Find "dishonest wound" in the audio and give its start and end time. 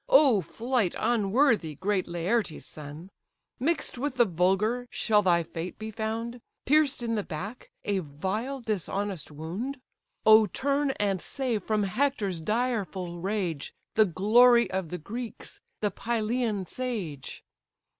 8.61-9.79